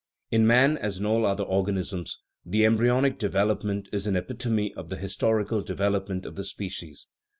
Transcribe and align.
In 0.31 0.47
man, 0.47 0.79
as 0.79 0.97
in 0.97 1.05
all 1.05 1.27
other 1.27 1.43
organisms," 1.43 2.17
the 2.43 2.65
embryonic 2.65 3.19
development 3.19 3.87
is 3.93 4.07
an 4.07 4.15
epitome 4.15 4.73
of 4.73 4.89
the 4.89 4.97
his 4.97 5.15
torical 5.15 5.63
development 5.63 6.25
of 6.25 6.35
the 6.35 6.43
species. 6.43 7.05